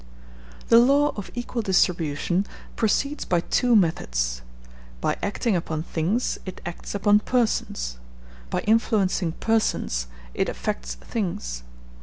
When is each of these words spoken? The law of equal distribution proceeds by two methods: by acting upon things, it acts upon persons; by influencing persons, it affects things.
The 0.69 0.79
law 0.79 1.13
of 1.15 1.29
equal 1.35 1.61
distribution 1.61 2.47
proceeds 2.75 3.23
by 3.23 3.41
two 3.41 3.75
methods: 3.75 4.41
by 4.99 5.15
acting 5.21 5.55
upon 5.55 5.83
things, 5.83 6.39
it 6.43 6.59
acts 6.65 6.95
upon 6.95 7.19
persons; 7.19 7.99
by 8.49 8.61
influencing 8.61 9.33
persons, 9.33 10.07
it 10.33 10.49
affects 10.49 10.95
things. 10.95 11.61